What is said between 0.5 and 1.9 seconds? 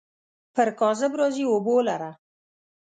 پر کاذب راځي اوبو